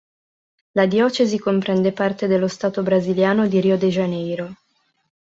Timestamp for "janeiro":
3.89-4.55